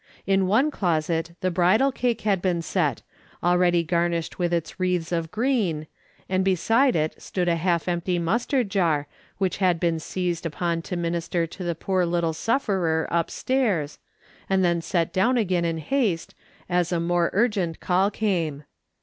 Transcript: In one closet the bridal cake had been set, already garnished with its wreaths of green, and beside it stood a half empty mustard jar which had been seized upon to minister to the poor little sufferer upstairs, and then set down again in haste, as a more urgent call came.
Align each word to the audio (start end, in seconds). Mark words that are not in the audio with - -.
In 0.25 0.47
one 0.47 0.71
closet 0.71 1.33
the 1.41 1.51
bridal 1.51 1.91
cake 1.91 2.21
had 2.21 2.41
been 2.41 2.63
set, 2.63 3.03
already 3.43 3.83
garnished 3.83 4.39
with 4.39 4.51
its 4.51 4.79
wreaths 4.79 5.11
of 5.11 5.29
green, 5.29 5.85
and 6.27 6.43
beside 6.43 6.95
it 6.95 7.21
stood 7.21 7.47
a 7.47 7.55
half 7.55 7.87
empty 7.87 8.17
mustard 8.17 8.71
jar 8.71 9.05
which 9.37 9.57
had 9.57 9.79
been 9.79 9.99
seized 9.99 10.43
upon 10.43 10.81
to 10.81 10.97
minister 10.97 11.45
to 11.45 11.63
the 11.63 11.75
poor 11.75 12.03
little 12.03 12.33
sufferer 12.33 13.07
upstairs, 13.11 13.99
and 14.49 14.65
then 14.65 14.81
set 14.81 15.13
down 15.13 15.37
again 15.37 15.65
in 15.65 15.77
haste, 15.77 16.33
as 16.67 16.91
a 16.91 16.99
more 16.99 17.29
urgent 17.31 17.79
call 17.79 18.09
came. 18.09 18.63